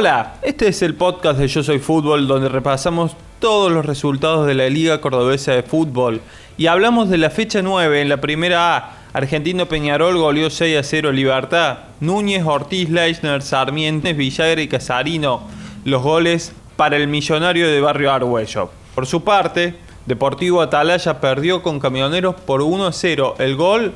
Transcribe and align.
Hola, 0.00 0.36
este 0.40 0.66
es 0.66 0.80
el 0.80 0.94
podcast 0.94 1.38
de 1.38 1.46
Yo 1.46 1.62
Soy 1.62 1.78
Fútbol 1.78 2.26
donde 2.26 2.48
repasamos 2.48 3.14
todos 3.38 3.70
los 3.70 3.84
resultados 3.84 4.46
de 4.46 4.54
la 4.54 4.70
Liga 4.70 5.02
Cordobesa 5.02 5.52
de 5.52 5.62
Fútbol 5.62 6.22
y 6.56 6.68
hablamos 6.68 7.10
de 7.10 7.18
la 7.18 7.28
fecha 7.28 7.60
9 7.60 8.00
en 8.00 8.08
la 8.08 8.18
primera 8.18 8.78
A. 8.78 8.92
Argentino 9.12 9.66
Peñarol 9.66 10.16
goleó 10.16 10.48
6 10.48 10.78
a 10.78 10.82
0 10.82 11.12
Libertad. 11.12 11.80
Núñez, 12.00 12.46
Ortiz, 12.46 12.88
Leisner, 12.88 13.42
Sarmientes, 13.42 14.16
Villagra 14.16 14.62
y 14.62 14.68
Casarino. 14.68 15.42
Los 15.84 16.02
goles 16.02 16.54
para 16.76 16.96
el 16.96 17.06
millonario 17.06 17.68
de 17.68 17.82
Barrio 17.82 18.10
Argüello. 18.10 18.70
Por 18.94 19.04
su 19.04 19.22
parte, 19.22 19.74
Deportivo 20.06 20.62
Atalaya 20.62 21.20
perdió 21.20 21.62
con 21.62 21.78
Camioneros 21.78 22.36
por 22.36 22.62
1 22.62 22.86
a 22.86 22.92
0. 22.94 23.34
El 23.38 23.54
gol 23.54 23.92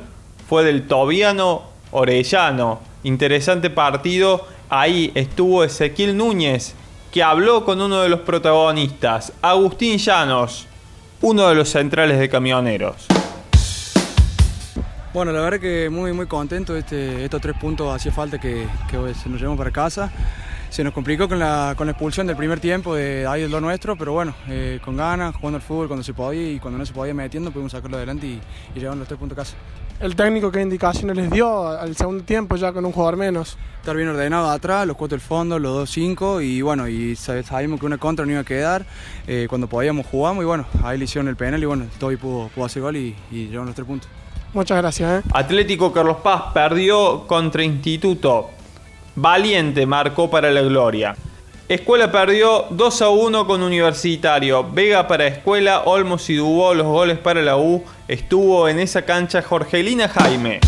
fue 0.47 0.63
del 0.63 0.85
Tobiano 0.85 1.63
Orellano. 1.89 2.79
Interesante 3.01 3.71
partido. 3.71 4.45
Ahí 4.69 5.11
estuvo 5.13 5.63
Ezequiel 5.63 6.17
Núñez, 6.17 6.73
que 7.11 7.21
habló 7.21 7.63
con 7.63 7.79
uno 7.79 8.01
de 8.01 8.09
los 8.09 8.21
protagonistas, 8.21 9.31
Agustín 9.41 9.97
Llanos, 9.99 10.67
uno 11.21 11.47
de 11.47 11.55
los 11.55 11.69
centrales 11.69 12.19
de 12.19 12.27
Camioneros. 12.29 13.05
Bueno, 15.13 15.31
la 15.31 15.41
verdad 15.41 15.59
que 15.59 15.89
muy 15.89 16.11
muy 16.13 16.25
contento, 16.25 16.75
este, 16.75 17.23
estos 17.23 17.39
tres 17.41 17.55
puntos 17.57 17.95
hacía 17.95 18.11
falta 18.11 18.39
que, 18.39 18.67
que 18.89 19.13
se 19.13 19.29
nos 19.29 19.39
llevemos 19.39 19.57
para 19.57 19.71
casa. 19.71 20.11
Se 20.69 20.83
nos 20.83 20.93
complicó 20.93 21.29
con 21.29 21.39
la, 21.39 21.73
con 21.77 21.87
expulsión 21.87 22.27
del 22.27 22.35
primer 22.35 22.59
tiempo 22.59 22.95
de 22.95 23.25
ahí 23.25 23.43
de 23.43 23.47
lo 23.47 23.61
nuestro, 23.61 23.95
pero 23.95 24.11
bueno, 24.11 24.35
eh, 24.49 24.79
con 24.83 24.97
ganas, 24.97 25.33
jugando 25.35 25.57
al 25.57 25.61
fútbol 25.61 25.87
cuando 25.87 26.03
se 26.03 26.13
podía 26.13 26.51
y 26.51 26.59
cuando 26.59 26.77
no 26.79 26.85
se 26.85 26.91
podía 26.91 27.13
metiendo, 27.13 27.51
pudimos 27.51 27.71
sacarlo 27.71 27.95
adelante 27.95 28.27
y, 28.27 28.41
y 28.75 28.79
los 28.81 29.07
tres 29.07 29.17
puntos 29.17 29.37
a 29.37 29.41
casa. 29.41 29.55
El 29.99 30.15
técnico 30.15 30.51
qué 30.51 30.61
indicaciones 30.61 31.15
les 31.15 31.31
dio 31.31 31.67
al 31.69 31.95
segundo 31.95 32.23
tiempo 32.25 32.57
ya 32.57 32.73
con 32.73 32.85
un 32.85 32.91
jugador 32.91 33.15
menos. 33.15 33.57
Estar 33.79 33.95
bien 33.95 34.09
ordenado 34.09 34.49
atrás, 34.49 34.85
los 34.85 34.97
cuatro 34.97 35.15
del 35.15 35.25
fondo, 35.25 35.57
los 35.57 35.73
dos 35.73 35.89
cinco 35.89 36.41
y 36.41 36.61
bueno, 36.61 36.87
y 36.87 37.15
sabíamos 37.15 37.79
que 37.79 37.85
una 37.85 37.97
contra 37.97 38.25
no 38.25 38.31
iba 38.33 38.41
a 38.41 38.43
quedar. 38.43 38.85
Eh, 39.25 39.47
cuando 39.49 39.67
podíamos 39.67 40.05
jugamos 40.05 40.43
y 40.43 40.45
bueno, 40.45 40.65
ahí 40.83 40.97
le 40.97 41.05
hicieron 41.05 41.29
el 41.29 41.37
penal 41.37 41.63
y 41.63 41.65
bueno, 41.65 41.85
Toby 41.97 42.17
pudo, 42.17 42.49
pudo 42.49 42.65
hacer 42.65 42.81
gol 42.81 42.97
y, 42.97 43.15
y 43.31 43.45
llevaron 43.45 43.67
los 43.67 43.75
tres 43.75 43.87
puntos. 43.87 44.09
Muchas 44.53 44.77
gracias. 44.77 45.23
¿eh? 45.23 45.29
Atlético 45.33 45.93
Carlos 45.93 46.17
Paz 46.23 46.43
perdió 46.53 47.25
contra 47.25 47.63
Instituto. 47.63 48.49
Valiente 49.15 49.85
marcó 49.85 50.29
para 50.29 50.51
la 50.51 50.61
gloria. 50.61 51.15
Escuela 51.67 52.11
perdió 52.11 52.67
2 52.69 53.01
a 53.01 53.09
1 53.09 53.47
con 53.47 53.63
Universitario. 53.63 54.71
Vega 54.71 55.07
para 55.07 55.25
Escuela, 55.25 55.81
Olmos 55.85 56.29
y 56.29 56.35
Dubó 56.35 56.75
los 56.75 56.85
goles 56.85 57.17
para 57.17 57.41
la 57.41 57.57
U. 57.57 57.83
Estuvo 58.07 58.69
en 58.69 58.77
esa 58.77 59.01
cancha 59.01 59.41
Jorgelina 59.41 60.07
Jaime. 60.07 60.59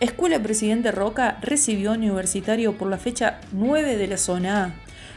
Escuela 0.00 0.42
Presidente 0.42 0.92
Roca 0.92 1.36
recibió 1.42 1.92
Universitario 1.92 2.72
por 2.78 2.88
la 2.88 2.96
fecha 2.96 3.38
9 3.52 3.98
de 3.98 4.06
la 4.06 4.16
zona 4.16 4.64
A. 4.64 4.74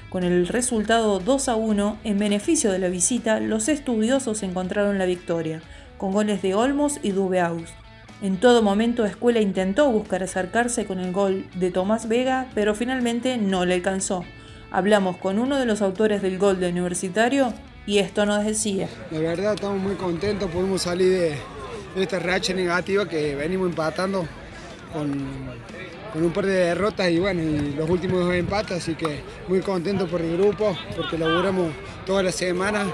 Con 0.09 0.25
el 0.25 0.45
resultado 0.45 1.19
2 1.19 1.47
a 1.47 1.55
1, 1.55 1.99
en 2.03 2.19
beneficio 2.19 2.69
de 2.73 2.79
la 2.79 2.89
visita, 2.89 3.39
los 3.39 3.69
estudiosos 3.69 4.43
encontraron 4.43 4.97
la 4.97 5.05
victoria, 5.05 5.61
con 5.97 6.11
goles 6.11 6.41
de 6.41 6.53
Olmos 6.53 6.99
y 7.01 7.11
Dubeaus. 7.11 7.69
En 8.21 8.35
todo 8.35 8.61
momento 8.61 9.05
Escuela 9.05 9.39
intentó 9.39 9.89
buscar 9.89 10.21
acercarse 10.21 10.85
con 10.85 10.99
el 10.99 11.13
gol 11.13 11.45
de 11.55 11.71
Tomás 11.71 12.09
Vega, 12.09 12.47
pero 12.53 12.75
finalmente 12.75 13.37
no 13.37 13.63
le 13.63 13.75
alcanzó. 13.75 14.25
Hablamos 14.71 15.17
con 15.17 15.39
uno 15.39 15.57
de 15.57 15.65
los 15.65 15.81
autores 15.81 16.21
del 16.21 16.37
gol 16.37 16.59
de 16.59 16.69
Universitario 16.69 17.53
y 17.87 17.97
esto 17.97 18.25
nos 18.27 18.45
decía. 18.45 18.87
La 19.09 19.19
verdad 19.19 19.55
estamos 19.55 19.79
muy 19.79 19.95
contentos, 19.95 20.49
pudimos 20.51 20.83
salir 20.83 21.11
de, 21.11 21.37
esta 21.95 22.19
racha 22.19 22.53
negativa 22.53 23.09
que 23.09 23.35
venimos 23.35 23.69
empatando 23.69 24.27
con, 24.93 25.09
un 26.13 26.31
par 26.31 26.45
de 26.45 26.53
derrotas 26.53 27.09
y 27.09 27.17
bueno, 27.17 27.41
los 27.75 27.89
últimos 27.89 28.19
dos 28.25 28.33
empates, 28.35 28.77
así 28.77 28.93
que 28.93 29.21
muy 29.47 29.59
contentos 29.61 30.07
por 30.07 30.21
el 30.21 30.37
grupo, 30.37 30.77
porque 30.95 31.17
laburamos 31.17 31.71
toda 32.05 32.21
la 32.21 32.31
semana, 32.31 32.85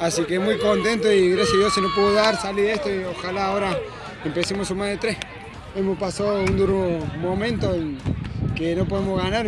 así 0.00 0.22
que 0.24 0.38
muy 0.38 0.58
contento 0.58 1.10
y 1.10 1.30
gracias 1.30 1.54
a 1.54 1.58
Dios 1.58 1.74
se 1.74 1.80
nos 1.80 1.92
pudo 1.92 2.12
dar 2.12 2.36
salir 2.40 2.66
de 2.66 2.72
esto 2.74 2.88
y 2.88 3.02
ojalá 3.02 3.46
ahora 3.46 3.76
empecemos 4.24 4.68
sumar 4.68 4.90
de 4.90 4.96
tres. 4.98 5.16
Hemos 5.74 5.98
pasado 5.98 6.40
un 6.40 6.56
duro 6.56 7.00
momento 7.20 7.74
en 7.74 7.98
que 8.54 8.74
no 8.74 8.86
podemos 8.86 9.22
ganar, 9.22 9.46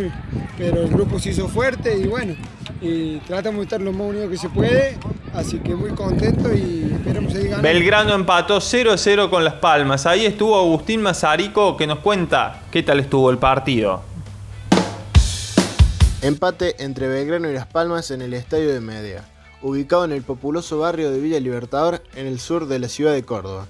pero 0.59 0.81
el 0.81 0.89
grupo 0.89 1.17
se 1.19 1.29
hizo 1.29 1.47
fuerte 1.47 1.97
y 1.97 2.05
bueno, 2.05 2.35
y 2.81 3.17
tratamos 3.19 3.59
de 3.59 3.63
estar 3.63 3.81
lo 3.81 3.93
más 3.93 4.09
unidos 4.09 4.29
que 4.29 4.37
se 4.37 4.49
puede, 4.49 4.97
así 5.33 5.57
que 5.59 5.73
muy 5.73 5.91
contento 5.91 6.53
y 6.53 6.91
esperamos 6.93 7.31
seguir 7.31 7.51
ganando. 7.51 7.67
Belgrano 7.67 8.13
empató 8.13 8.57
0-0 8.57 9.29
con 9.29 9.45
Las 9.45 9.53
Palmas. 9.55 10.05
Ahí 10.05 10.25
estuvo 10.25 10.59
Agustín 10.59 11.01
Mazarico 11.01 11.77
que 11.77 11.87
nos 11.87 11.99
cuenta 11.99 12.63
qué 12.71 12.83
tal 12.83 12.99
estuvo 12.99 13.31
el 13.31 13.37
partido. 13.37 14.01
Empate 16.21 16.83
entre 16.83 17.07
Belgrano 17.07 17.49
y 17.49 17.53
Las 17.53 17.67
Palmas 17.67 18.11
en 18.11 18.21
el 18.21 18.33
Estadio 18.33 18.73
de 18.73 18.81
Media, 18.81 19.23
ubicado 19.61 20.03
en 20.03 20.11
el 20.11 20.23
populoso 20.23 20.77
barrio 20.77 21.09
de 21.09 21.21
Villa 21.21 21.39
Libertador 21.39 22.03
en 22.15 22.27
el 22.27 22.41
sur 22.41 22.67
de 22.67 22.79
la 22.79 22.89
ciudad 22.89 23.13
de 23.13 23.23
Córdoba. 23.23 23.67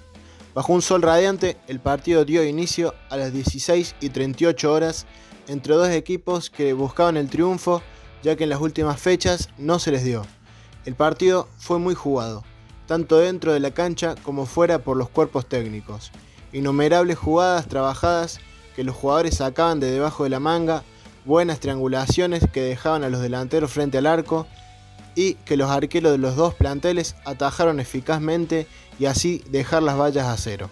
Bajo 0.56 0.74
un 0.74 0.82
sol 0.82 1.04
radiante, 1.04 1.58
el 1.68 1.80
partido 1.80 2.26
dio 2.26 2.44
inicio 2.44 2.96
a 3.12 3.18
las 3.18 3.32
16 3.32 3.96
y 4.02 4.10
38 4.10 4.74
horas 4.74 5.06
entre 5.50 5.74
dos 5.74 5.90
equipos 5.90 6.50
que 6.50 6.74
buscaban 6.74 7.18
el 7.18 7.28
triunfo 7.28 7.82
ya 8.22 8.36
que 8.36 8.44
en 8.44 8.50
las 8.50 8.62
últimas 8.62 9.02
fechas 9.02 9.50
no 9.58 9.80
se 9.80 9.92
les 9.92 10.04
dio. 10.04 10.24
El 10.86 10.96
partido 10.96 11.48
fue 11.58 11.80
muy 11.80 11.96
jugado, 11.96 12.44
tanto 12.86 13.18
dentro 13.18 13.54
de 13.54 13.60
la 13.60 13.72
cancha 13.72 14.16
como 14.24 14.46
fuera 14.46 14.80
por 14.80 14.98
los 14.98 15.10
cuerpos 15.10 15.48
técnicos. 15.48 16.12
Innumerables 16.54 17.18
jugadas 17.18 17.68
trabajadas 17.68 18.40
que 18.76 18.84
los 18.84 18.96
jugadores 18.96 19.38
sacaban 19.38 19.80
de 19.80 19.92
debajo 19.92 20.24
de 20.24 20.30
la 20.30 20.40
manga, 20.40 20.84
buenas 21.26 21.60
triangulaciones 21.60 22.44
que 22.52 22.62
dejaban 22.62 23.04
a 23.04 23.10
los 23.10 23.22
delanteros 23.22 23.72
frente 23.72 23.98
al 23.98 24.08
arco 24.08 24.48
y 25.16 25.34
que 25.34 25.58
los 25.58 25.70
arqueros 25.70 26.12
de 26.12 26.18
los 26.18 26.36
dos 26.36 26.54
planteles 26.54 27.16
atajaron 27.26 27.80
eficazmente 27.80 28.68
y 29.00 29.06
así 29.06 29.44
dejar 29.50 29.84
las 29.84 29.98
vallas 29.98 30.28
a 30.28 30.38
cero. 30.38 30.70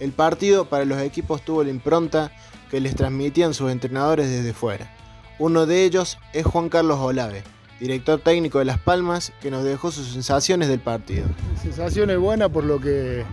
El 0.00 0.12
partido 0.12 0.66
para 0.66 0.84
los 0.84 1.00
equipos 1.00 1.42
tuvo 1.42 1.64
la 1.64 1.70
impronta 1.70 2.32
que 2.70 2.80
les 2.80 2.94
transmitían 2.94 3.54
sus 3.54 3.70
entrenadores 3.70 4.28
desde 4.28 4.52
fuera. 4.52 4.90
Uno 5.38 5.66
de 5.66 5.84
ellos 5.84 6.18
es 6.32 6.44
Juan 6.44 6.68
Carlos 6.68 6.98
Olave, 6.98 7.42
director 7.80 8.20
técnico 8.20 8.58
de 8.58 8.64
Las 8.64 8.78
Palmas, 8.78 9.32
que 9.40 9.50
nos 9.50 9.64
dejó 9.64 9.90
sus 9.90 10.08
sensaciones 10.08 10.68
del 10.68 10.80
partido. 10.80 11.26
Sensaciones 11.62 12.18
buenas 12.18 12.48
por 12.50 12.64
lo 12.64 12.80
que 12.80 13.24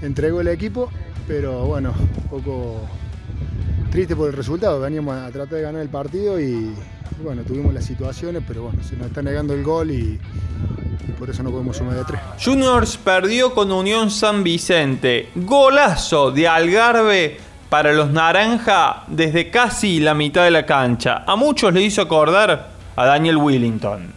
entregó 0.00 0.40
el 0.40 0.48
equipo, 0.48 0.90
pero 1.28 1.64
bueno, 1.66 1.94
un 1.98 2.28
poco 2.28 2.80
triste 3.90 4.16
por 4.16 4.30
el 4.30 4.36
resultado. 4.36 4.80
Veníamos 4.80 5.16
a 5.16 5.30
tratar 5.30 5.56
de 5.56 5.62
ganar 5.62 5.82
el 5.82 5.88
partido 5.88 6.40
y 6.40 6.74
bueno, 7.22 7.42
tuvimos 7.44 7.72
las 7.72 7.84
situaciones, 7.84 8.42
pero 8.46 8.64
bueno, 8.64 8.82
se 8.82 8.96
nos 8.96 9.06
está 9.06 9.22
negando 9.22 9.54
el 9.54 9.62
gol 9.62 9.92
y, 9.92 10.18
y 11.08 11.12
por 11.18 11.30
eso 11.30 11.44
no 11.44 11.50
podemos 11.50 11.76
sumar 11.76 11.94
de 11.94 12.04
tres. 12.04 12.20
Juniors 12.42 12.96
perdió 12.96 13.54
con 13.54 13.70
Unión 13.70 14.10
San 14.10 14.42
Vicente. 14.42 15.30
Golazo 15.36 16.32
de 16.32 16.48
Algarve 16.48 17.51
para 17.72 17.94
los 17.94 18.10
naranja 18.10 19.04
desde 19.06 19.50
casi 19.50 19.98
la 19.98 20.12
mitad 20.12 20.44
de 20.44 20.50
la 20.50 20.66
cancha. 20.66 21.24
A 21.26 21.36
muchos 21.36 21.72
le 21.72 21.80
hizo 21.80 22.02
acordar 22.02 22.68
a 22.94 23.06
Daniel 23.06 23.38
Willington. 23.38 24.12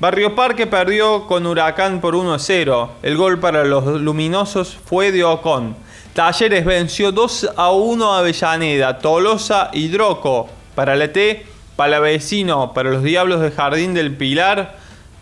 Barrio 0.00 0.34
Parque 0.34 0.66
perdió 0.66 1.28
con 1.28 1.46
Huracán 1.46 2.00
por 2.00 2.16
1 2.16 2.34
a 2.34 2.40
0. 2.40 2.90
El 3.04 3.16
gol 3.16 3.38
para 3.38 3.62
los 3.62 3.84
luminosos 4.00 4.76
fue 4.84 5.12
de 5.12 5.22
Ocon. 5.22 5.76
Talleres 6.14 6.64
venció 6.64 7.12
2 7.12 7.50
a 7.56 7.70
1 7.70 8.12
a 8.12 8.18
Avellaneda. 8.18 8.98
Tolosa 8.98 9.70
y 9.72 9.86
Droco 9.86 10.48
para 10.74 10.96
la 10.96 11.12
T. 11.12 11.46
Palavecino 11.76 12.72
para 12.72 12.90
los 12.90 13.04
Diablos 13.04 13.40
de 13.40 13.52
Jardín 13.52 13.94
del 13.94 14.16
Pilar. 14.16 14.78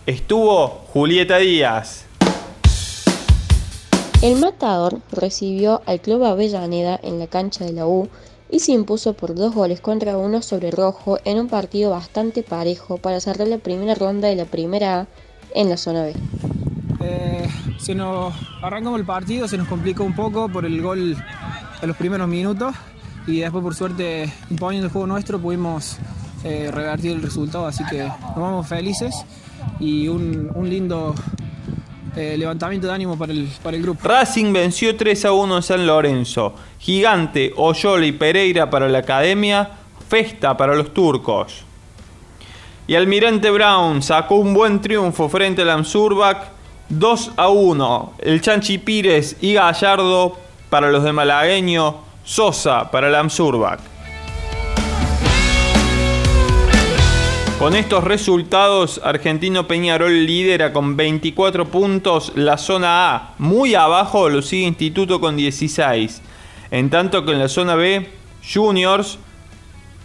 Estuvo 0.06 0.86
Julieta 0.90 1.36
Díaz. 1.36 2.06
El 4.22 4.38
Matador 4.38 5.00
recibió 5.12 5.80
al 5.86 6.02
Club 6.02 6.24
Avellaneda 6.24 7.00
en 7.02 7.18
la 7.18 7.26
cancha 7.26 7.64
de 7.64 7.72
la 7.72 7.86
U 7.86 8.06
y 8.50 8.58
se 8.58 8.72
impuso 8.72 9.14
por 9.14 9.34
dos 9.34 9.54
goles 9.54 9.80
contra 9.80 10.18
uno 10.18 10.42
sobre 10.42 10.70
Rojo 10.70 11.16
en 11.24 11.40
un 11.40 11.48
partido 11.48 11.90
bastante 11.92 12.42
parejo 12.42 12.98
para 12.98 13.18
cerrar 13.20 13.48
la 13.48 13.56
primera 13.56 13.94
ronda 13.94 14.28
de 14.28 14.36
la 14.36 14.44
primera 14.44 15.00
A 15.00 15.06
en 15.54 15.70
la 15.70 15.78
zona 15.78 16.02
B. 16.02 16.14
Eh, 17.00 17.48
se 17.78 17.94
nos 17.94 18.34
arrancamos 18.60 19.00
el 19.00 19.06
partido, 19.06 19.48
se 19.48 19.56
nos 19.56 19.66
complicó 19.68 20.04
un 20.04 20.14
poco 20.14 20.50
por 20.50 20.66
el 20.66 20.82
gol 20.82 21.16
en 21.80 21.88
los 21.88 21.96
primeros 21.96 22.28
minutos 22.28 22.74
y 23.26 23.38
después 23.40 23.64
por 23.64 23.74
suerte 23.74 24.30
imponiendo 24.50 24.88
el 24.88 24.92
juego 24.92 25.06
nuestro 25.06 25.40
pudimos 25.40 25.96
eh, 26.44 26.70
revertir 26.70 27.12
el 27.12 27.22
resultado, 27.22 27.66
así 27.66 27.84
que 27.86 28.02
nos 28.02 28.36
vamos 28.36 28.68
felices 28.68 29.14
y 29.78 30.08
un, 30.08 30.50
un 30.54 30.68
lindo 30.68 31.14
eh, 32.16 32.36
levantamiento 32.36 32.86
de 32.86 32.92
ánimo 32.92 33.16
para 33.16 33.32
el, 33.32 33.82
grupo. 33.82 34.00
Racing 34.06 34.52
venció 34.52 34.96
3 34.96 35.24
a 35.26 35.32
1 35.32 35.56
en 35.56 35.62
San 35.62 35.86
Lorenzo. 35.86 36.54
Gigante, 36.78 37.52
Oyola 37.56 38.06
y 38.06 38.12
Pereira 38.12 38.68
para 38.68 38.88
la 38.88 38.98
Academia. 38.98 39.70
Festa 40.08 40.56
para 40.56 40.74
los 40.74 40.92
turcos. 40.92 41.64
Y 42.86 42.96
Almirante 42.96 43.50
Brown 43.50 44.02
sacó 44.02 44.36
un 44.36 44.52
buen 44.52 44.80
triunfo 44.80 45.28
frente 45.28 45.62
al 45.62 45.70
Amsurbac 45.70 46.48
2 46.88 47.32
a 47.36 47.48
1. 47.48 48.14
El 48.18 48.40
Chanchi 48.40 48.78
Pires 48.78 49.36
y 49.40 49.54
Gallardo 49.54 50.36
para 50.68 50.90
los 50.90 51.04
de 51.04 51.12
Malagueño. 51.12 51.96
Sosa 52.24 52.90
para 52.90 53.08
el 53.08 53.14
Amsurbac. 53.14 53.80
Con 57.60 57.76
estos 57.76 58.04
resultados, 58.04 59.02
Argentino 59.04 59.68
Peñarol 59.68 60.24
lidera 60.24 60.72
con 60.72 60.96
24 60.96 61.66
puntos 61.66 62.32
la 62.34 62.56
zona 62.56 63.14
A. 63.14 63.34
Muy 63.36 63.74
abajo 63.74 64.30
lo 64.30 64.40
sigue 64.40 64.66
Instituto 64.66 65.20
con 65.20 65.36
16. 65.36 66.22
En 66.70 66.88
tanto 66.88 67.22
que 67.26 67.32
en 67.32 67.38
la 67.38 67.50
zona 67.50 67.74
B, 67.74 68.08
Juniors 68.42 69.18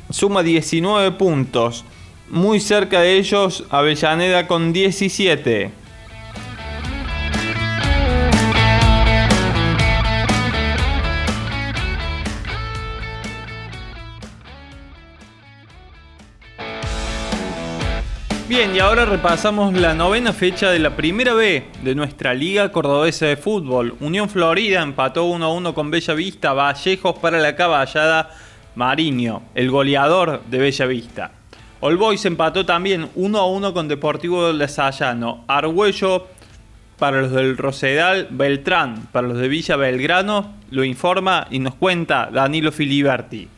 suma 0.09 0.43
19 0.43 1.13
puntos. 1.13 1.85
Muy 2.29 2.59
cerca 2.59 2.99
de 2.99 3.17
ellos, 3.17 3.63
Avellaneda 3.69 4.47
con 4.47 4.73
17. 4.73 5.84
Ahora 18.97 19.11
repasamos 19.11 19.73
la 19.73 19.93
novena 19.93 20.31
fecha 20.31 20.71
de 20.71 20.79
la 20.79 20.95
primera 20.95 21.33
B 21.33 21.65
de 21.83 21.95
nuestra 21.95 22.33
Liga 22.33 22.71
Cordobesa 22.71 23.25
de 23.25 23.35
Fútbol. 23.35 23.93
Unión 23.99 24.29
Florida 24.29 24.81
empató 24.81 25.25
1 25.25 25.53
1 25.53 25.73
con 25.73 25.91
Bella 25.91 26.13
Vista, 26.13 26.53
Vallejos 26.53 27.19
para 27.19 27.39
la 27.39 27.57
caballada 27.57 28.29
Mariño, 28.75 29.41
el 29.53 29.69
goleador 29.69 30.43
de 30.49 30.59
Bella 30.59 30.85
Vista. 30.85 31.31
All 31.81 31.97
Boys 31.97 32.23
empató 32.23 32.65
también 32.65 33.09
1 33.15 33.47
1 33.47 33.73
con 33.73 33.89
Deportivo 33.89 34.53
de 34.53 34.67
Sayano, 34.69 35.43
Argüello 35.45 36.27
para 36.97 37.19
los 37.19 37.31
del 37.31 37.57
Rosedal, 37.57 38.29
Beltrán 38.31 39.09
para 39.11 39.27
los 39.27 39.37
de 39.39 39.49
Villa 39.49 39.75
Belgrano, 39.75 40.53
lo 40.71 40.85
informa 40.85 41.47
y 41.51 41.59
nos 41.59 41.75
cuenta 41.75 42.29
Danilo 42.31 42.71
Filiberti. 42.71 43.49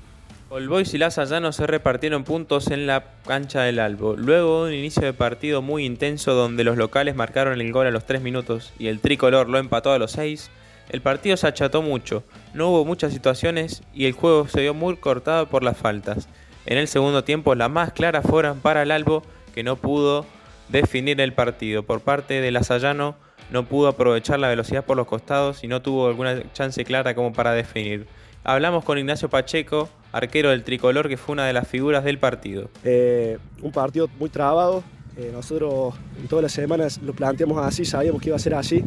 All 0.50 0.70
Boys 0.70 0.94
y 0.94 0.98
Las 0.98 1.18
no 1.18 1.52
se 1.52 1.68
repartieron 1.68 2.24
puntos 2.24 2.72
en 2.72 2.88
la 2.88 3.04
cancha 3.26 3.64
del 3.64 3.80
Albo. 3.80 4.16
Luego 4.16 4.64
de 4.64 4.72
un 4.72 4.80
inicio 4.80 5.04
de 5.04 5.12
partido 5.12 5.62
muy 5.62 5.84
intenso 5.84 6.34
donde 6.36 6.64
los 6.64 6.78
locales 6.78 7.16
marcaron 7.16 7.60
el 7.60 7.72
gol 7.74 7.86
a 7.86 7.92
los 7.92 8.06
3 8.06 8.22
minutos 8.22 8.72
y 8.80 8.88
el 8.88 9.02
tricolor 9.02 9.50
lo 9.50 9.58
empató 9.58 9.92
a 9.92 10.00
los 10.00 10.14
6, 10.14 10.50
el 10.90 11.02
partido 11.02 11.36
se 11.36 11.48
acható 11.48 11.82
mucho, 11.82 12.24
no 12.54 12.70
hubo 12.70 12.86
muchas 12.86 13.12
situaciones 13.12 13.84
y 13.94 14.06
el 14.06 14.14
juego 14.14 14.48
se 14.48 14.62
vio 14.62 14.74
muy 14.74 14.96
cortado 14.96 15.48
por 15.48 15.64
las 15.64 15.76
faltas. 15.76 16.30
En 16.66 16.78
el 16.78 16.88
segundo 16.88 17.26
tiempo 17.26 17.54
las 17.54 17.70
más 17.70 17.92
claras 17.92 18.26
fueron 18.26 18.62
para 18.62 18.84
el 18.84 18.92
Albo 18.92 19.24
que 19.54 19.64
no 19.64 19.76
pudo 19.76 20.26
definir 20.70 21.20
el 21.20 21.34
partido. 21.34 21.84
Por 21.84 22.00
parte 22.00 22.40
de 22.40 22.52
Lasallano 22.52 23.18
no 23.52 23.66
pudo 23.66 23.90
aprovechar 23.90 24.40
la 24.40 24.48
velocidad 24.48 24.86
por 24.86 24.96
los 24.96 25.08
costados 25.08 25.66
y 25.66 25.68
no 25.68 25.82
tuvo 25.82 26.08
alguna 26.08 26.42
chance 26.54 26.86
clara 26.86 27.16
como 27.16 27.34
para 27.34 27.52
definir. 27.52 28.08
Hablamos 28.46 28.86
con 28.86 28.98
Ignacio 28.98 29.30
Pacheco, 29.30 29.90
arquero 30.12 30.50
del 30.50 30.64
tricolor, 30.64 31.10
que 31.10 31.18
fue 31.18 31.34
una 31.34 31.46
de 31.46 31.54
las 31.54 31.68
figuras 31.68 32.04
del 32.04 32.18
partido. 32.18 32.70
Eh, 32.84 33.38
un 33.62 33.72
partido 33.72 34.10
muy 34.20 34.30
trabado. 34.30 34.84
Eh, 35.18 35.32
nosotros 35.34 35.96
en 36.22 36.28
todas 36.28 36.44
las 36.44 36.52
semanas 36.52 37.00
lo 37.02 37.14
planteamos 37.14 37.66
así, 37.66 37.86
sabíamos 37.86 38.22
que 38.22 38.30
iba 38.30 38.36
a 38.36 38.40
ser 38.40 38.54
así. 38.54 38.84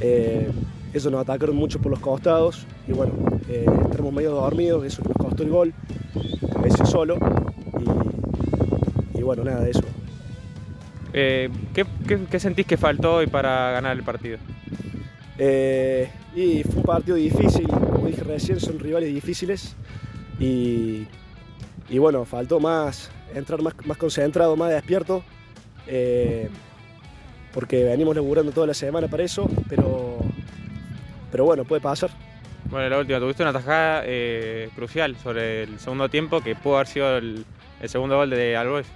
Eh, 0.00 0.50
eso 0.94 1.10
nos 1.10 1.20
atacaron 1.22 1.56
mucho 1.56 1.78
por 1.78 1.90
los 1.90 2.00
costados 2.00 2.66
y 2.86 2.92
bueno, 2.92 3.12
entramos 3.48 4.12
medio 4.12 4.32
dormidos, 4.32 4.84
eso 4.84 5.02
nos 5.06 5.16
costó 5.16 5.42
el 5.42 5.48
gol, 5.48 5.74
a 6.54 6.60
veces 6.60 6.88
solo. 6.88 7.18
Y, 9.14 9.22
bueno, 9.22 9.44
nada 9.44 9.60
de 9.60 9.70
eso. 9.70 9.82
¿qué, 11.12 11.86
qué, 12.30 12.40
sentís 12.40 12.66
que 12.66 12.76
faltó 12.76 13.16
hoy 13.16 13.26
para 13.26 13.70
ganar 13.72 13.96
el 13.96 14.02
partido? 14.02 14.38
y 15.38 16.62
fue 16.62 16.76
un 16.76 16.82
partido 16.84 17.16
difícil, 17.16 17.66
como 17.66 18.06
dije 18.06 18.22
recién, 18.22 18.60
son 18.60 18.78
rivales 18.78 19.12
difíciles. 19.12 19.76
Y, 20.38 21.06
bueno, 21.98 22.24
faltó 22.24 22.58
más, 22.58 23.10
entrar 23.34 23.62
más, 23.62 23.74
más 23.84 23.96
concentrado, 23.96 24.56
más 24.56 24.70
despierto, 24.70 25.22
eh, 25.86 26.48
porque 27.52 27.84
venimos 27.84 28.14
laburando 28.14 28.52
toda 28.52 28.66
la 28.66 28.74
semana 28.74 29.08
para 29.08 29.22
eso, 29.22 29.48
pero, 29.68 30.18
pero 31.30 31.44
bueno, 31.44 31.64
puede 31.64 31.80
pasar. 31.80 32.10
Bueno, 32.70 32.88
la 32.88 32.98
última, 32.98 33.20
tuviste 33.20 33.42
una 33.42 33.52
tajada 33.52 34.02
eh, 34.06 34.70
crucial 34.74 35.14
sobre 35.16 35.64
el 35.64 35.78
segundo 35.78 36.08
tiempo 36.08 36.40
que 36.40 36.54
pudo 36.54 36.76
haber 36.76 36.86
sido 36.86 37.18
el, 37.18 37.44
segundo 37.84 38.16
gol 38.16 38.30
de 38.30 38.56
Albois. 38.56 38.86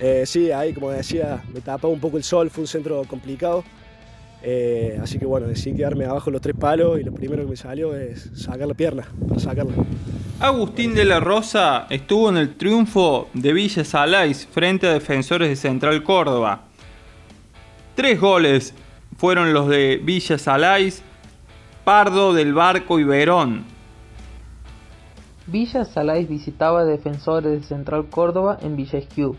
Eh, 0.00 0.24
sí, 0.26 0.50
ahí 0.50 0.72
como 0.72 0.90
decía, 0.90 1.42
me 1.52 1.60
tapaba 1.60 1.92
un 1.92 2.00
poco 2.00 2.16
el 2.16 2.24
sol, 2.24 2.50
fue 2.50 2.62
un 2.62 2.68
centro 2.68 3.04
complicado. 3.04 3.62
Eh, 4.42 4.98
así 5.02 5.18
que 5.18 5.26
bueno, 5.26 5.46
decidí 5.46 5.76
quedarme 5.76 6.04
abajo 6.04 6.30
los 6.30 6.40
tres 6.40 6.56
palos 6.58 7.00
y 7.00 7.02
lo 7.02 7.12
primero 7.12 7.44
que 7.44 7.50
me 7.50 7.56
salió 7.56 7.94
es 7.94 8.30
sacar 8.34 8.66
la 8.66 8.74
pierna, 8.74 9.06
para 9.28 9.40
sacarla. 9.40 9.74
Agustín 10.40 10.94
de 10.94 11.04
la 11.04 11.18
Rosa 11.18 11.88
estuvo 11.90 12.28
en 12.28 12.36
el 12.36 12.54
triunfo 12.54 13.26
de 13.34 13.52
Villa 13.52 13.84
Salais 13.84 14.46
frente 14.46 14.86
a 14.86 14.92
defensores 14.92 15.48
de 15.48 15.56
Central 15.56 16.04
Córdoba. 16.04 16.60
Tres 17.96 18.20
goles 18.20 18.72
fueron 19.16 19.52
los 19.52 19.66
de 19.66 20.00
Villa 20.00 20.38
Salais, 20.38 21.02
Pardo, 21.82 22.34
Del 22.34 22.54
Barco 22.54 23.00
y 23.00 23.04
Verón. 23.04 23.64
Villa 25.48 25.84
Salais 25.84 26.28
visitaba 26.28 26.84
defensores 26.84 27.60
de 27.60 27.66
Central 27.66 28.06
Córdoba 28.08 28.58
en 28.62 28.76
Villa 28.76 29.00
Esquiú. 29.00 29.34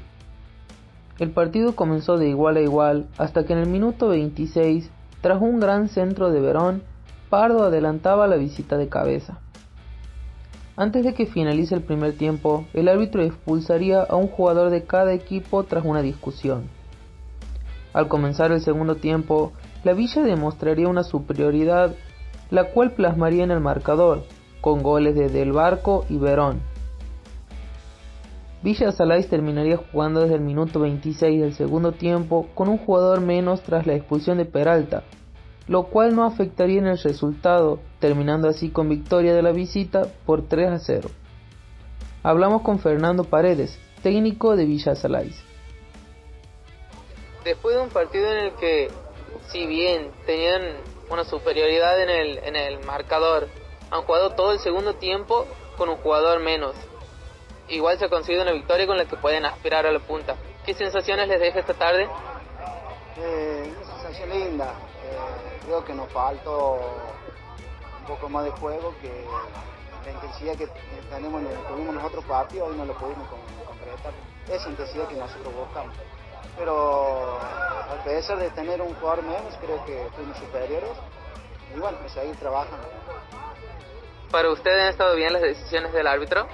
El 1.18 1.30
partido 1.32 1.78
comenzó 1.78 2.18
de 2.18 2.28
igual 2.28 2.58
a 2.58 2.62
igual 2.62 3.08
hasta 3.18 3.46
que 3.46 3.54
en 3.54 3.60
el 3.60 3.70
minuto 3.70 4.10
26, 4.10 4.92
tras 5.22 5.42
un 5.42 5.62
gran 5.62 5.88
centro 5.88 6.30
de 6.30 6.42
Verón, 6.42 6.84
Pardo 7.30 7.64
adelantaba 7.64 8.28
la 8.28 8.36
visita 8.36 8.76
de 8.78 8.90
cabeza. 8.90 9.40
Antes 10.80 11.04
de 11.04 11.14
que 11.14 11.26
finalice 11.26 11.76
el 11.76 11.82
primer 11.82 12.14
tiempo, 12.14 12.64
el 12.74 12.88
árbitro 12.88 13.22
expulsaría 13.22 14.02
a 14.02 14.16
un 14.16 14.30
jugador 14.30 14.70
de 14.70 14.86
cada 14.86 15.12
equipo 15.12 15.66
tras 15.66 15.84
una 15.84 16.02
discusión. 16.02 16.70
Al 17.92 18.08
comenzar 18.08 18.54
el 18.54 18.62
segundo 18.62 18.96
tiempo, 18.96 19.52
la 19.84 19.92
Villa 19.92 20.22
demostraría 20.22 20.88
una 20.88 21.04
superioridad, 21.04 21.96
la 22.50 22.72
cual 22.72 22.92
plasmaría 22.92 23.44
en 23.44 23.52
el 23.52 23.60
marcador, 23.60 24.24
con 24.62 24.82
goles 24.82 25.16
de 25.16 25.28
Del 25.28 25.52
Barco 25.52 26.06
y 26.08 26.16
Verón. 26.16 26.62
Villa 28.64 28.94
Salais 28.94 29.28
terminaría 29.28 29.76
jugando 29.76 30.22
desde 30.22 30.36
el 30.36 30.42
minuto 30.42 30.80
26 30.80 31.42
del 31.42 31.54
segundo 31.56 31.92
tiempo 31.92 32.48
con 32.56 32.70
un 32.70 32.78
jugador 32.78 33.20
menos 33.20 33.64
tras 33.64 33.86
la 33.86 33.96
expulsión 33.96 34.38
de 34.38 34.46
Peralta, 34.46 35.04
lo 35.68 35.88
cual 35.88 36.16
no 36.16 36.24
afectaría 36.24 36.80
en 36.80 36.88
el 36.88 36.98
resultado, 37.00 37.80
terminando 38.00 38.48
así 38.48 38.70
con 38.70 38.90
victoria 38.90 39.34
de 39.34 39.42
la 39.42 39.52
visita 39.52 40.08
por 40.26 40.48
3 40.48 40.70
a 40.70 40.80
0. 40.80 41.10
Hablamos 42.24 42.62
con 42.62 42.80
Fernando 42.80 43.24
Paredes, 43.24 43.78
técnico 44.04 44.56
de 44.56 44.66
Villa 44.66 44.96
Salais. 44.96 45.42
Después 47.44 47.76
de 47.76 47.82
un 47.82 47.90
partido 47.90 48.32
en 48.32 48.38
el 48.46 48.54
que, 48.56 48.90
si 49.52 49.66
bien 49.66 50.12
tenían 50.26 50.62
una 51.10 51.24
superioridad 51.24 52.02
en 52.02 52.10
el, 52.10 52.38
en 52.40 52.56
el 52.56 52.86
marcador, 52.86 53.48
han 53.92 54.02
jugado 54.04 54.32
todo 54.32 54.52
el 54.52 54.60
segundo 54.60 54.96
tiempo 54.96 55.46
con 55.78 55.90
un 55.90 55.96
jugador 55.98 56.42
menos 56.42 56.76
igual 57.70 57.98
se 57.98 58.06
ha 58.06 58.10
conseguido 58.10 58.44
una 58.44 58.52
victoria 58.52 58.88
con 58.88 58.98
la 58.98 59.06
que 59.06 59.16
pueden 59.16 59.46
aspirar 59.46 59.86
a 59.86 59.92
la 59.92 60.00
punta. 60.00 60.36
¿Qué 60.66 60.74
sensaciones 60.74 61.28
les 61.28 61.40
deja 61.40 61.60
esta 61.60 61.74
tarde? 61.74 62.08
Eh, 63.18 63.74
una 63.76 64.02
sensación 64.02 64.30
linda. 64.30 64.74
Eh, 65.04 65.60
creo 65.66 65.84
que 65.86 65.94
nos 65.94 66.12
faltó 66.12 66.80
poco 68.10 68.28
más 68.28 68.44
de 68.44 68.52
juego 68.52 68.94
que 69.02 69.26
la 70.06 70.12
intensidad 70.12 70.56
que 70.56 70.68
tenemos, 71.10 71.42
tuvimos 71.68 71.90
en 71.90 71.96
los 71.96 72.04
otros 72.04 72.26
partidos, 72.26 72.70
hoy 72.70 72.78
no 72.78 72.86
lo 72.86 72.94
pudimos 72.96 73.28
concretar. 73.28 74.14
Esa 74.50 74.70
intensidad 74.70 75.08
que 75.08 75.16
nosotros 75.16 75.54
buscamos. 75.54 75.96
Pero 76.58 77.38
a 77.40 78.04
pesar 78.04 78.40
de 78.40 78.50
tener 78.50 78.82
un 78.82 78.96
jugador 78.96 79.24
menos, 79.24 79.56
creo 79.62 79.86
que 79.86 80.10
fuimos 80.16 80.38
superiores. 80.38 80.90
Y 81.76 81.80
bueno, 81.80 82.00
pues 82.00 82.12
seguir 82.14 82.36
trabajando. 82.38 82.90
¿Para 84.32 84.52
ustedes 84.52 84.82
han 84.82 84.90
estado 84.90 85.16
bien 85.16 85.32
las 85.32 85.44
decisiones 85.44 85.94
del 85.94 86.08
árbitro? 86.08 86.48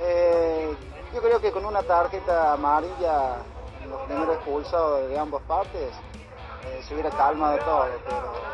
Eh, 0.00 0.74
yo 1.14 1.22
creo 1.22 1.40
que 1.40 1.52
con 1.52 1.64
una 1.64 1.82
tarjeta 1.82 2.52
amarilla 2.52 3.36
los 3.88 4.02
primeros 4.02 4.34
expulsados 4.36 5.08
de 5.08 5.18
ambas 5.18 5.42
partes 5.42 5.92
eh, 6.64 6.82
se 6.86 6.94
hubiera 6.94 7.10
calmado 7.10 7.58
todo, 7.58 7.86
pero 8.04 8.47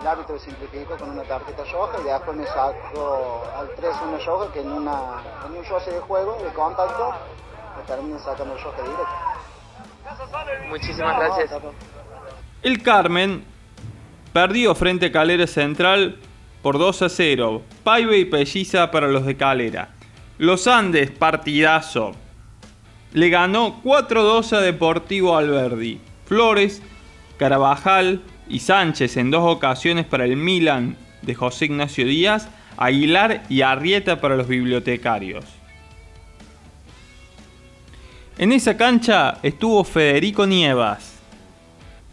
el 0.00 0.06
árbitro 0.06 0.38
simplificó 0.38 0.96
con 0.96 1.10
una 1.10 1.22
tarjeta 1.24 1.62
roja 1.70 1.98
y 2.00 2.04
después 2.04 2.36
me 2.36 2.46
sacó 2.46 3.44
al 3.56 3.68
3 3.76 3.96
una 4.08 4.18
roja 4.24 4.52
que 4.52 4.60
en, 4.60 4.72
una, 4.72 5.22
en 5.46 5.58
un 5.58 5.64
roce 5.64 5.90
de 5.90 6.00
juego, 6.00 6.38
de 6.42 6.50
contacto, 6.54 7.14
me 7.76 7.82
termina 7.84 8.18
sacando 8.18 8.54
el 8.54 8.62
roja 8.62 8.82
directo. 8.82 9.06
Muchísimas 10.68 11.18
gracias. 11.18 11.50
El 12.62 12.82
Carmen 12.82 13.44
perdió 14.32 14.74
frente 14.74 15.06
a 15.06 15.12
Calera 15.12 15.46
Central 15.46 16.18
por 16.62 16.78
2 16.78 17.02
a 17.02 17.08
0. 17.08 17.62
Paive 17.84 18.18
y 18.18 18.24
Pelliza 18.24 18.90
para 18.90 19.08
los 19.08 19.26
de 19.26 19.36
Calera. 19.36 19.90
Los 20.38 20.66
Andes, 20.66 21.10
partidazo. 21.10 22.12
Le 23.12 23.28
ganó 23.28 23.82
4-2 23.82 24.54
a 24.54 24.60
Deportivo 24.60 25.36
Alberdi. 25.36 26.00
Flores, 26.26 26.80
Carabajal 27.38 28.22
y 28.50 28.58
Sánchez 28.58 29.16
en 29.16 29.30
dos 29.30 29.44
ocasiones 29.44 30.04
para 30.04 30.24
el 30.24 30.36
Milan 30.36 30.96
de 31.22 31.34
José 31.34 31.66
Ignacio 31.66 32.04
Díaz, 32.04 32.48
Aguilar 32.76 33.44
y 33.48 33.62
Arrieta 33.62 34.20
para 34.20 34.36
los 34.36 34.48
bibliotecarios. 34.48 35.44
En 38.38 38.52
esa 38.52 38.76
cancha 38.76 39.38
estuvo 39.42 39.84
Federico 39.84 40.46
Nievas. 40.46 41.14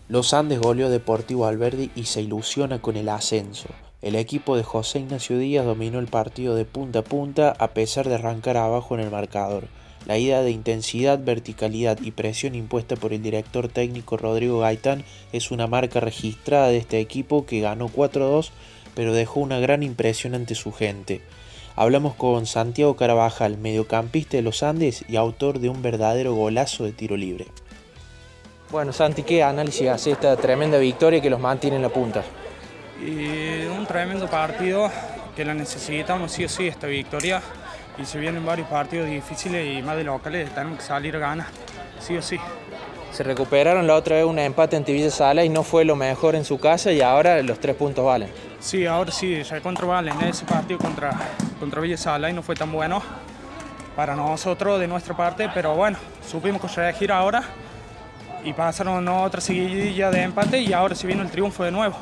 Los 0.10 0.34
Andes 0.34 0.60
goleó 0.60 0.89
Deportivo 0.89 1.48
Alberdi 1.48 1.89
y 1.96 2.03
se 2.03 2.22
ilusiona 2.22 2.79
con 2.79 2.98
el 2.98 3.10
ascenso. 3.10 3.70
El 4.01 4.15
equipo 4.15 4.56
de 4.56 4.63
José 4.63 5.00
Ignacio 5.00 5.38
Díaz 5.38 5.65
dominó 5.65 6.00
el 6.00 6.08
partido 6.08 6.56
de 6.56 6.65
punta 6.65 7.00
a 7.00 7.03
punta 7.03 7.56
a 7.58 7.70
pesar 7.70 8.08
de 8.08 8.15
arrancar 8.15 8.58
abajo 8.58 8.94
en 8.96 9.01
el 9.01 9.12
marcador. 9.12 9.67
La 10.08 10.18
idea 10.18 10.42
de 10.42 10.52
intensidad, 10.52 11.20
verticalidad 11.20 12.00
y 12.02 12.12
presión 12.12 12.56
impuesta 12.56 12.96
por 12.96 13.12
el 13.12 13.22
director 13.22 13.68
técnico 13.68 14.16
Rodrigo 14.16 14.60
Gaitán 14.60 15.04
es 15.34 15.52
una 15.52 15.68
marca 15.68 16.00
registrada 16.00 16.70
de 16.70 16.78
este 16.78 17.00
equipo 17.02 17.46
que 17.46 17.60
ganó 17.60 17.90
4-2 17.90 18.52
pero 18.98 19.14
dejó 19.14 19.42
una 19.42 19.60
gran 19.60 19.84
impresión 19.84 20.34
ante 20.34 20.56
su 20.56 20.72
gente. 20.72 21.22
Hablamos 21.76 22.16
con 22.16 22.48
Santiago 22.48 22.96
Carabajal, 22.96 23.60
mediocampista 23.60 24.38
de 24.38 24.42
los 24.42 24.64
Andes 24.64 25.06
y 25.08 25.18
autor 25.18 25.60
de 25.60 25.70
un 25.70 25.84
verdadero 25.84 26.34
golazo 26.34 26.84
de 26.84 26.94
tiro 26.94 27.16
libre. 27.16 27.46
Bueno, 28.72 28.92
Santi, 28.94 29.22
¿qué 29.22 29.44
análisis 29.44 29.88
hace 29.88 30.12
esta 30.12 30.36
tremenda 30.36 30.80
victoria 30.80 31.22
que 31.22 31.30
los 31.30 31.40
mantiene 31.40 31.76
en 31.76 31.84
la 31.84 31.90
punta? 31.90 32.24
Y 33.00 33.68
un 33.68 33.86
tremendo 33.86 34.28
partido 34.28 34.90
que 35.36 35.46
la 35.46 35.54
necesitamos 35.54 36.32
sí 36.32 36.46
o 36.46 36.50
sí 36.50 36.66
esta 36.66 36.88
victoria 36.88 37.44
y 38.00 38.06
se 38.06 38.20
vienen 38.20 38.46
varios 38.46 38.68
partidos 38.68 39.08
difíciles 39.08 39.77
y 39.77 39.82
más 39.82 39.96
de 39.96 40.04
locales 40.04 40.54
tenemos 40.54 40.80
que 40.80 40.86
salir 40.86 41.16
a 41.16 41.20
ganar 41.20 41.48
sí 42.00 42.18
o 42.18 42.22
sí. 42.22 42.38
Se 43.12 43.24
recuperaron 43.24 43.88
la 43.88 43.96
otra 43.96 44.18
vez 44.18 44.25
un 44.25 44.38
empate 44.38 44.75
ante 44.75 44.94
Villa 44.94 45.10
Sala 45.10 45.44
y 45.44 45.50
no 45.50 45.63
fue 45.63 45.86
lo 45.86 45.96
mejor 45.96 46.36
en 46.36 46.46
su 46.46 46.60
casa 46.60 46.92
y 46.92 47.01
ahora 47.01 47.42
los 47.42 47.60
tres 47.60 47.75
puntos 47.75 48.06
valen. 48.06 48.30
Sí, 48.60 48.86
ahora 48.86 49.12
sí, 49.12 49.42
contra 49.63 49.88
valen. 49.88 50.22
Ese 50.22 50.46
partido 50.46 50.77
contra, 50.80 51.12
contra 51.60 51.82
Villa 51.82 51.98
Sala 51.98 52.30
y 52.30 52.34
no 52.34 52.44
fue 52.44 52.56
tan 52.56 52.72
bueno 52.72 53.01
para 53.96 54.16
nosotros 54.16 54.80
de 54.80 54.88
nuestra 54.88 55.18
parte, 55.18 55.50
pero 55.54 55.74
bueno, 55.74 55.98
supimos 56.27 56.62
corregir 56.62 57.12
ahora 57.12 57.44
y 58.44 58.54
pasaron 58.54 59.08
otra 59.08 59.42
seguidilla 59.42 60.12
de 60.12 60.22
empate 60.22 60.60
y 60.60 60.72
ahora 60.74 60.94
sí 60.94 61.08
vino 61.08 61.24
el 61.24 61.32
triunfo 61.32 61.63
de 61.63 61.72
nuevo. 61.72 61.96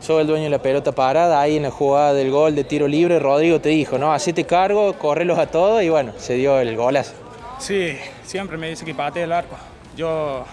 Soy 0.00 0.22
el 0.22 0.26
dueño 0.26 0.44
de 0.44 0.50
la 0.50 0.58
pelota 0.60 0.92
parada, 0.92 1.40
ahí 1.40 1.56
en 1.56 1.64
la 1.64 1.70
jugada 1.70 2.14
del 2.14 2.30
gol 2.30 2.54
de 2.54 2.64
tiro 2.64 2.86
libre, 2.86 3.18
Rodrigo 3.18 3.60
te 3.60 3.70
dijo, 3.70 3.98
no, 3.98 4.12
hacete 4.12 4.44
cargo, 4.44 4.92
correlos 4.94 5.38
a 5.38 5.46
todos 5.46 5.82
y 5.82 5.88
bueno, 5.88 6.12
se 6.16 6.34
dio 6.34 6.58
el 6.60 6.76
golazo. 6.76 7.12
Sí, 7.58 7.98
siempre 8.24 8.56
me 8.56 8.68
dice 8.70 8.84
que 8.84 8.94
patee 8.94 9.24
el 9.24 9.32
arco. 9.32 9.56
Yo, 9.96 10.44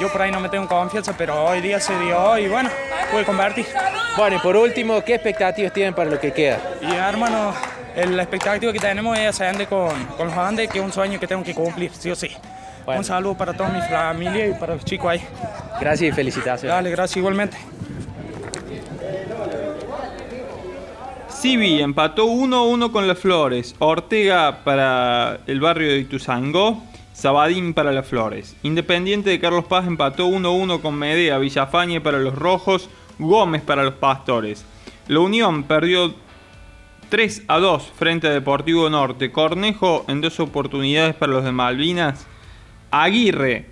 yo 0.00 0.10
por 0.10 0.22
ahí 0.22 0.32
no 0.32 0.40
me 0.40 0.48
tengo 0.48 0.66
confianza, 0.66 1.14
pero 1.16 1.44
hoy 1.44 1.60
día 1.60 1.78
se 1.78 1.96
dio 1.98 2.38
y 2.38 2.48
bueno, 2.48 2.70
pude 3.12 3.24
convertir. 3.24 3.66
Bueno, 4.16 4.36
y 4.36 4.38
por 4.40 4.56
último, 4.56 5.04
¿qué 5.04 5.14
expectativas 5.14 5.72
tienen 5.72 5.94
para 5.94 6.10
lo 6.10 6.18
que 6.18 6.32
queda? 6.32 6.58
Y 6.80 6.94
hermano, 6.94 7.52
la 7.94 8.22
expectativa 8.22 8.72
que 8.72 8.80
tenemos 8.80 9.18
es 9.18 9.28
ascender 9.28 9.68
con, 9.68 9.92
con 10.16 10.28
los 10.28 10.36
Andes, 10.36 10.70
que 10.70 10.78
es 10.78 10.84
un 10.84 10.92
sueño 10.92 11.20
que 11.20 11.26
tengo 11.26 11.44
que 11.44 11.54
cumplir, 11.54 11.92
sí 11.92 12.10
o 12.10 12.16
sí. 12.16 12.30
Un 12.86 13.04
saludo 13.04 13.34
para 13.34 13.52
toda 13.52 13.68
mi 13.68 13.80
familia 13.82 14.46
y 14.46 14.52
para 14.54 14.74
los 14.74 14.84
chicos 14.84 15.10
ahí. 15.10 15.22
Gracias 15.80 16.10
y 16.10 16.12
felicitaciones. 16.12 16.74
Dale, 16.74 16.90
gracias 16.90 17.18
igualmente. 17.18 17.56
Civi 21.40 21.80
empató 21.80 22.26
1-1 22.26 22.92
con 22.92 23.08
las 23.08 23.18
Flores. 23.18 23.74
Ortega 23.78 24.62
para 24.62 25.40
el 25.46 25.58
barrio 25.58 25.88
de 25.88 26.00
Ituzangó. 26.00 26.82
Sabadín 27.14 27.72
para 27.72 27.92
las 27.92 28.06
Flores. 28.06 28.54
Independiente 28.62 29.30
de 29.30 29.40
Carlos 29.40 29.64
Paz 29.64 29.86
empató 29.86 30.28
1-1 30.28 30.82
con 30.82 30.96
Medea. 30.96 31.38
Villafañe 31.38 32.02
para 32.02 32.18
los 32.18 32.34
Rojos. 32.34 32.90
Gómez 33.18 33.62
para 33.62 33.84
los 33.84 33.94
Pastores. 33.94 34.66
La 35.08 35.20
Unión 35.20 35.62
perdió 35.62 36.14
3 37.08 37.44
2 37.46 37.92
frente 37.96 38.26
a 38.26 38.32
Deportivo 38.32 38.90
Norte. 38.90 39.32
Cornejo 39.32 40.04
en 40.08 40.20
dos 40.20 40.38
oportunidades 40.40 41.14
para 41.14 41.32
los 41.32 41.44
de 41.44 41.52
Malvinas. 41.52 42.26
Aguirre, 42.90 43.64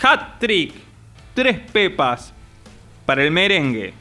hat 0.00 0.38
trick, 0.38 0.72
tres 1.34 1.58
pepas 1.70 2.32
para 3.04 3.22
el 3.22 3.30
merengue. 3.30 3.99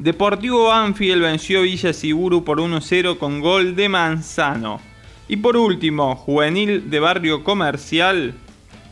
Deportivo 0.00 0.68
Banfield 0.68 1.20
venció 1.20 1.60
Villa 1.60 1.92
Siburu 1.92 2.42
por 2.42 2.58
1-0 2.58 3.18
con 3.18 3.40
gol 3.40 3.76
de 3.76 3.90
Manzano. 3.90 4.80
Y 5.28 5.36
por 5.36 5.58
último, 5.58 6.16
Juvenil 6.16 6.88
de 6.88 7.00
Barrio 7.00 7.44
Comercial 7.44 8.32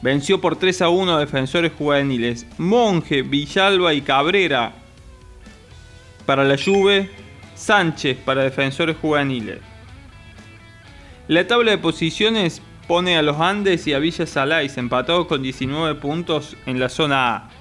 venció 0.02 0.38
por 0.42 0.56
3 0.56 0.82
a 0.82 0.90
1 0.90 1.16
a 1.16 1.18
defensores 1.18 1.72
juveniles. 1.72 2.46
Monje, 2.58 3.22
Villalba 3.22 3.94
y 3.94 4.02
Cabrera 4.02 4.74
para 6.26 6.44
la 6.44 6.58
Juve, 6.62 7.10
Sánchez 7.54 8.18
para 8.18 8.42
defensores 8.42 8.98
juveniles. 8.98 9.60
La 11.26 11.46
tabla 11.46 11.70
de 11.70 11.78
posiciones 11.78 12.60
pone 12.86 13.16
a 13.16 13.22
los 13.22 13.40
Andes 13.40 13.86
y 13.86 13.94
a 13.94 13.98
Villa 13.98 14.26
Salais 14.26 14.76
empatados 14.76 15.26
con 15.26 15.42
19 15.42 15.94
puntos 15.94 16.54
en 16.66 16.78
la 16.78 16.90
zona 16.90 17.34
A. 17.34 17.57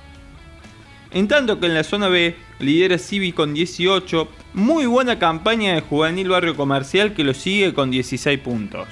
En 1.12 1.28
tanto 1.28 1.60
que 1.60 1.68
en 1.68 1.74
la 1.74 1.84
zona 1.84 2.08
B 2.08 2.36
lidera 2.60 2.98
Civi 2.98 3.32
con 3.32 3.54
18, 3.54 4.28
muy 4.54 4.86
buena 4.86 5.20
campaña 5.20 5.76
de 5.76 5.82
Juvenil 5.82 6.30
Barrio 6.30 6.56
Comercial 6.56 7.14
que 7.14 7.24
lo 7.24 7.34
sigue 7.34 7.74
con 7.74 7.92
16 7.92 8.40
puntos. 8.40 8.88